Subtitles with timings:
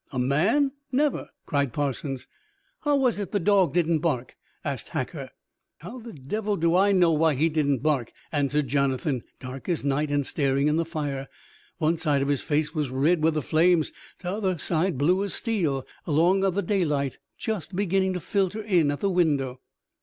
[0.11, 0.71] "A man?
[0.91, 2.25] Never!" cried Parsons.
[2.79, 4.35] "How was it the dog didn't bark?"
[4.65, 5.29] asked Hacker.
[5.77, 10.09] "How the devil do I know why he didn't bark?" answered Jonathan, dark as night,
[10.09, 11.27] and staring in the fire.
[11.77, 15.35] One side of his face was red with the flames, and t'other side blue as
[15.35, 19.59] steel along of the daylight just beginning to filter in at the window.